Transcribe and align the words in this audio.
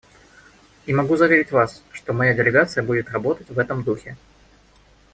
И 0.87 0.93
могу 0.95 1.15
заверить 1.15 1.51
вас, 1.51 1.83
что 1.91 2.11
моя 2.11 2.33
делегация 2.33 2.81
будет 2.83 3.11
работать 3.11 3.49
в 3.51 3.59
этом 3.59 3.83
духе. 3.83 4.17